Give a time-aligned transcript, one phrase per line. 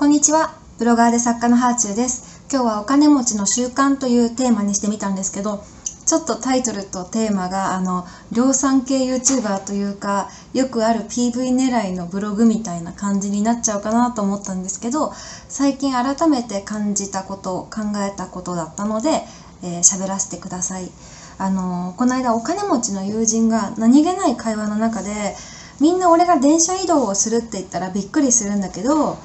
[0.00, 0.56] こんにちは。
[0.78, 2.42] ブロガーで作家のハーチューです。
[2.50, 5.62] 今日はお金持ちの習慣というテーマにしてみたんですけど、
[6.06, 15.12] ちょっとタイトルとテーマが、あの、量産系 YouTuber というか、よくある PV 狙いのブログみたいな感じになっちゃうかなと思ったんですけど、
[15.50, 19.26] 最近改めて感じたこと、考えたことだったので、
[19.62, 20.90] えー喋らせてください。
[21.36, 25.36] あの、この間お金持ちの友人が何気ない会話の中で、
[25.78, 29.18] みんな俺が電車移動をするって言ったらびっくりするんだけど、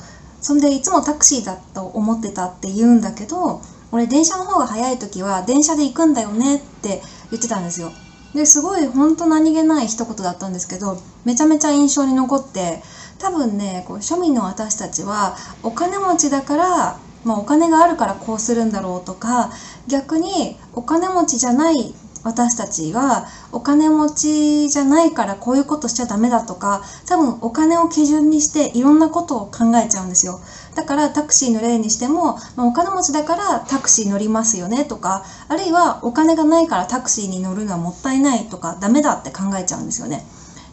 [0.45, 7.91] そんでいつもタクシーだと思ってたって言うんだけど俺電車の方が早い時は電車で行くんだよねって言ってたんですよ。
[8.35, 12.83] ですごいほんと何気ない一言だったんですけどめちゃめちゃ印象に残って
[13.17, 19.51] 多分ねこう庶民の私たちはお金持ちだから、まあ、お金があるからこうするんだろうとか
[19.87, 21.95] 逆にお金持ちじゃない
[22.25, 30.41] 私たちはお金持ちじゃないからこういうことしちゃダメだとか多分お金を基準にしていろんなことを考えちゃうんですよ。
[30.73, 40.23] だからタクシーの例にしても、まあお金持ちだからタクシー乗りますよねとかあるいはお金がないからタクシーに乗るのはもったいないとかダメだって考えちゃうんですよね。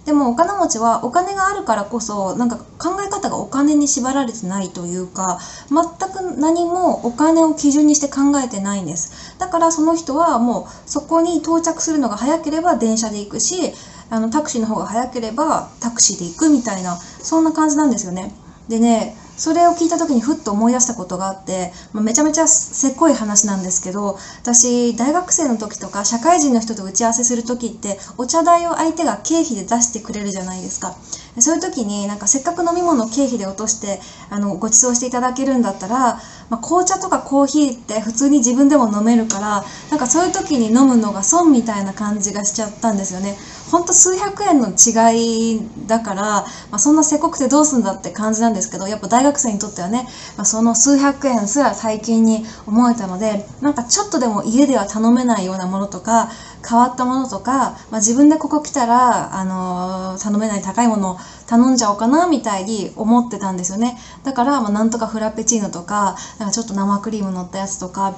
[0.04, 9.38] でもお金持ちはお金があるからこそなんか考え方がお金に縛られてないというか全く何もお金を基準にして考えてないんです。
[9.38, 13.72] だからその人はもうそこに到着するのが早ければ電車で行くし
[14.10, 18.34] あのタクシーの方が早ければタクシーで行くみたいなそんな感じなんですよね。
[18.68, 30.96] でねそれを聞いた時にふっと思い出したことがあって、まあめちゃめちゃせっこい話なんですけど私大学生の時とか社会人の人と打ち合わせする時ってお茶代を相手が経費で出してくれるじゃないですか。
[31.38, 36.20] そういう時になんかせっかく飲み物を経費で落としてあのご馳走していただけるんだったら、
[36.52, 43.38] まあ、紅茶とかコーヒーって普通に自分でも飲めるからなんかそういう時に飲むのが損みたいな感じがしちゃったんですよね。
[43.70, 56.28] ほんと数百円の違いだから、まあ、そんなせこくてどうすんだって感じなんですけどやっぱ大学生にとってはね、まあ、その数百円すら大金に思えたのでなんかちょっとでも家では頼めないようなものとか
[56.68, 68.14] 変わったものとか、まあ、自分でここ来たら、あのー頼めない高いものを頼んじゃおうかなみたいに思ってたんですよねだから、まあ、なんとかフラペチーノとかなんかちょっと生クリーム乗ったやつとか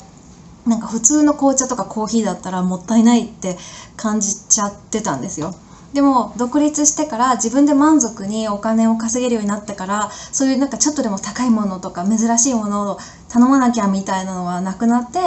[0.66, 3.56] なんか普通の紅茶とかコーヒーだったらもったいないって
[3.96, 5.54] 感じちゃってたんですよ。
[5.92, 12.98] でも独立してから自分で満足にお金を稼げるようになってからそういうなんかちょっとでも高いものとか珍しいものを
[13.28, 15.20] 頼まなきゃみたいなのはなくなって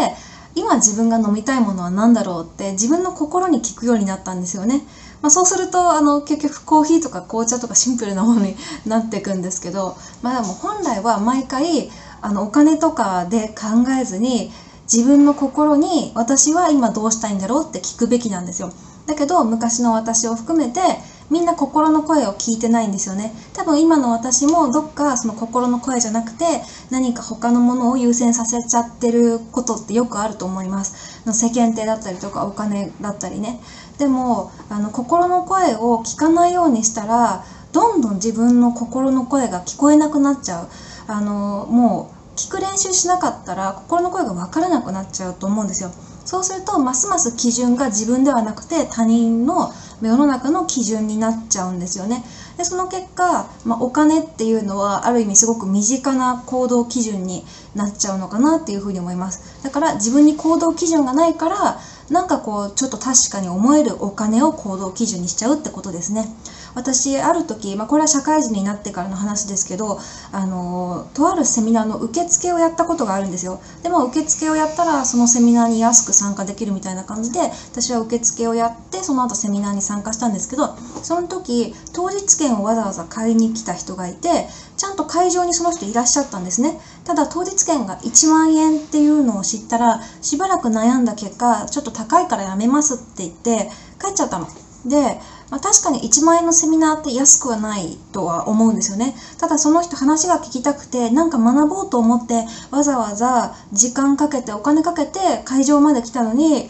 [0.57, 4.83] 今自分が飲みたいものは何だろうって自分の心に聞くようになったんですよね。
[5.21, 11.89] まあ、そうするとあの結局コーヒーとか紅茶とかシンプルなものになっていくんですけど、まあ、でも本来は毎回
[12.21, 14.51] あのお金とかで考えずに
[14.91, 18.71] 自分の心に私は今どうしたいんだろうって聞くべきなんですよ。
[19.05, 20.81] だけど昔の私を含めて
[21.29, 23.33] みんな心の声を聞いてないんですよね。
[23.53, 26.45] 多分今の私もどっかその心の声じゃなくて
[26.89, 31.21] 何か他のものを優先させちゃってることってよくあると思います。
[31.33, 33.59] 世間体だったりとかお金だったりね。
[33.97, 37.43] でもあの心の声を聞かないようにしたら
[37.73, 40.69] どんどん自分の心の声が聞こえなくなっちゃう。
[41.07, 45.91] あのもう聞く練習しなかったら心の声が分からなくなっちゃうと思うんですよ。
[46.23, 49.71] そうするとますます基準が自分ではなくて他人の
[50.01, 52.23] 世の中の基準になっちゃうんですよね。
[52.57, 57.43] でその結果、まあ、お金っていうのはある意味すごく身近な行動基準に
[57.75, 59.41] なっちゃうのかなっていうふうに思います。
[59.63, 66.29] だから自分に行動基準がないからなんかこうちょっと確かに思えるお金を行動基準にしちゃうってことですね。
[66.77, 69.99] 私ある時、まあ、これは社会人になってからの話ですけど
[70.31, 73.59] あのとあるセミナーの受付をやったことがあるんですよ。
[73.81, 77.39] でも受付をやったらそのセミナーに安く参加できるみたいな感じで
[77.71, 86.79] 私は受付をやってその後セミナーに参加したんですけどその時当日券をわざわざ買いに来た人がいてちゃんと会場にその人いらっしゃったんですね。
[87.05, 94.47] ただ当日券が1万円っていうのを知ったらしばらく悩んだ結果ちょっと高いからやめますって言って帰っちゃったの。
[94.85, 99.15] でまあ、確かに1万円のセミナーって安くはないとは思うんですよね。
[99.37, 106.69] ただその人話が聞きたくて、なんか学ぼうと思ってわざわざ時間かけてお金かけて会場まで来たのに、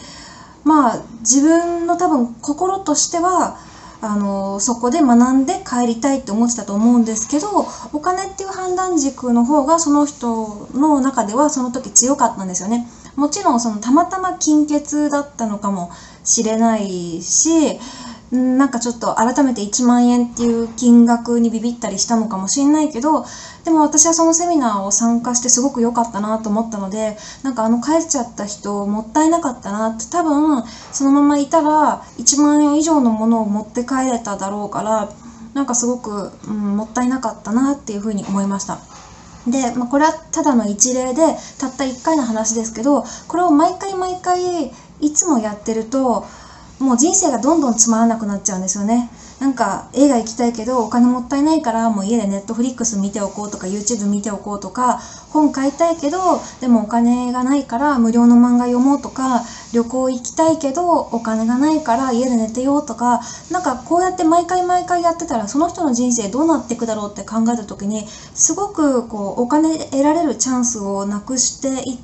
[0.63, 3.57] まあ自分の多分心としては、
[4.00, 15.92] あのそこで学んで帰りたいって思ってたと思うんですけどお金っていう判断軸の方がその人の中ではその時強かったんですよねもちろんそのたまたま金欠だったのかも
[16.24, 17.80] しれないし
[18.32, 23.26] なんかちょっと改めて1万円っていう金額にビビったりしたのかもしれないけど
[23.64, 35.10] でも私はそのセミナーを参加してすごく良かったなと思ったのでなんかあの帰っちゃった人もったいなかったなって多分そのままいたら1万円以上のものを持って帰れただろうから
[35.54, 38.80] なんかすごく、うん、もったいなかったなっていうふうに思いました。
[39.48, 41.22] で、まあ、これはただの一例で
[41.58, 46.26] たった1回の話ですけどこれを毎回毎回いつもやってると
[46.80, 49.10] もう人生がどんどんつまらなくなっちゃうんですよね。
[49.40, 59.44] なんか映画行きたいけどお金もったいないからもう家でネットフリックス見ておこうとか YouTube 見ておこうとか本買いたいけどでもお金がないから無料の漫画読もうとか
[59.74, 63.22] 旅行行きたいけどお金がないから家で寝てようとか
[63.52, 72.00] なんかこうやって毎回毎回やってたらその人の人生どうなっていくだろうって考えた時にすごくこうお金得られるチャンスをなくしていっ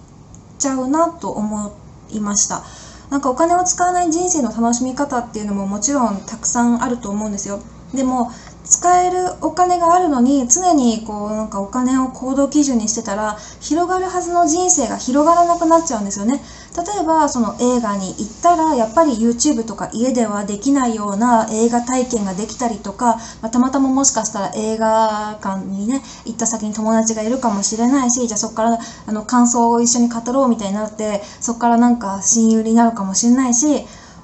[0.60, 1.72] ちゃうなと思
[2.12, 2.64] いました。
[3.13, 7.62] なんかお金を使わない人生の楽しみ方っていうのももちろんたくさんあると思うんですよ。
[7.94, 8.31] でも
[8.63, 16.42] 使えるお金があるのに常にこうなんかお金を行動基準にしてたら広がるはずの人生が広がらなくなっちゃうんですよね
[16.75, 33.84] 例えばその映画に行ったらやっぱり YouTube とか家ではできないような映画体験ができたりとか、まあ、たまたまもしかしたら映画館にね行った先に友達がいるかもしれないしじゃあそこからあの感想を一緒に語ろうみたいになってそこからなんか親友になるかもしれないし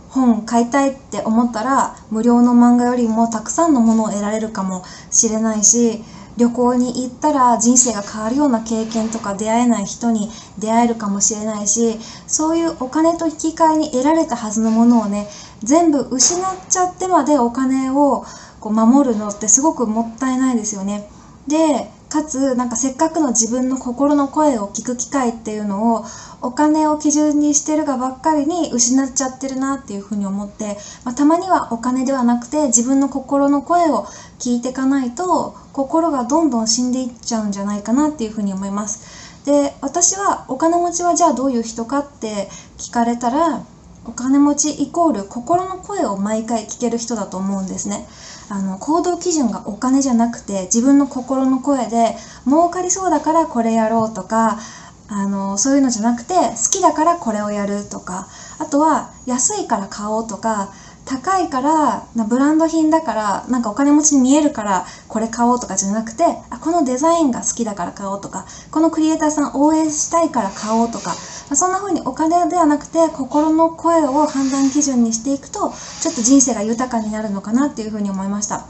[0.10, 6.02] 本買いたいって思ったら無料の漫画よりもたくさんのものを得られるかもしれないし
[6.40, 15.28] 旅行に行ったら人生が変わるような経験とか出会えない人に出会えるかもしれないしそういうお金と引き換えに得られたはずのものをね
[15.62, 18.26] 全部失っちゃってまでお金を
[18.62, 21.10] こう守るのってすごくもったいないですよね。
[21.48, 26.06] でかつなんかせっかくの自分の心の声を聞く機会っていうのを
[26.42, 34.06] お金を基準にしてるがばっかりに失っちゃってるなっていうふうに思って、まあ、たまにはお金ではなくて自分の心の声を
[34.40, 39.30] 聞いていかないと心がどんどん死んでいっちゃうんじゃないかなっていうふうに思います。
[39.46, 43.64] で私はお金持ちはじゃあどういう人かって聞かれたら
[44.06, 48.08] お金持ちイコール心の声を毎回聞ける人だと思うんですね。
[48.50, 52.16] あの行動基準がお金じゃなくて自分の心の声で
[52.46, 54.60] 儲かりそうだからこれやろうとか
[55.08, 58.28] あのそういうのじゃなくて好きだからこれをやるとか
[58.60, 60.72] あとは安いから買おうとか
[61.10, 75.72] 高いからブランド品だからなんかお金持ちに見えるからこれ買おうとかじゃなくてあこのデザインが好きだから買おうとかこのクリエイターさん応援したいから買おうとかそんな風にお金ではなくて心の声を判断基準にしていくと
[76.02, 78.62] ちょっと人生が豊かになるのかなっていう風に思いました。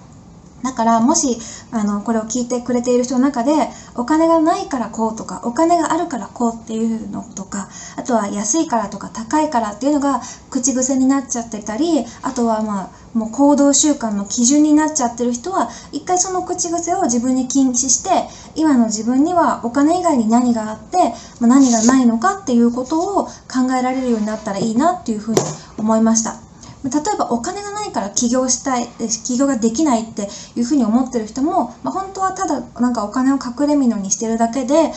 [0.64, 1.38] だからもし
[1.72, 3.52] あのこれを聞いてくれている人の中で
[3.96, 20.98] お金がないからこうとかお金があるからこうっていうのとかあとは安いからとか高いからっていうのが口癖になっちゃってたりあとはまあもう行動習慣の基準になっちゃってる人は一回その口癖を自分に禁止して今の自分にはお金以外に何があって、
[21.40, 25.42] まあ、何がないのかっていうことを考えられるようになったらいいなっていうふうに
[25.78, 26.39] 思いました。
[26.84, 28.88] 例えばお金がないから起業したい
[29.26, 34.92] 起業ができないっていうふうに思ってる人も、まあ、本当はただなんかお金を隠れ蓑にしてるだけで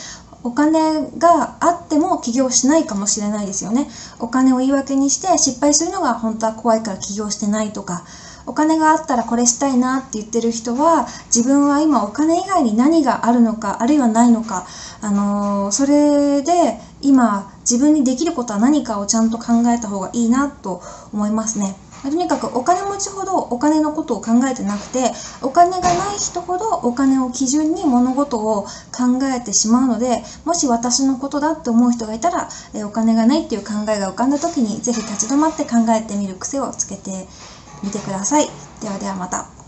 [0.44, 3.88] お金があっても起業しないかもしれないですよね。
[4.18, 8.04] お金を言い訳にして失敗するのが本当は怖いから起業してないとか
[8.46, 14.66] お金があったらこれしたいなって言ってる人は自分は今お金以外に何があるのかあるいはないのか、
[15.00, 20.82] あのー、それで今自分にできることは何かをちゃんと考えた方がいいなと
[21.12, 21.76] 思いますね。
[22.02, 32.48] とにかくお金持ちほどお金のことを考えてなくてお金がない人ほどお金を基準に物事を考えてしまうのでもし私のことだって思う人がいたら
[32.84, 37.28] お金がないっていう考えが浮かんだ時にぜひ立ち止まって考えてみる癖をつけて
[37.84, 38.48] みてください。
[38.80, 39.61] ではではまた。